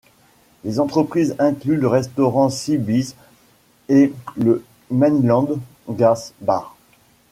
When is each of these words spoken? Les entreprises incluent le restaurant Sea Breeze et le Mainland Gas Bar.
Les 0.63 0.79
entreprises 0.79 1.35
incluent 1.37 1.77
le 1.77 1.87
restaurant 1.87 2.49
Sea 2.49 2.79
Breeze 2.79 3.13
et 3.87 4.11
le 4.35 4.65
Mainland 4.89 5.59
Gas 5.89 6.33
Bar. 6.41 6.75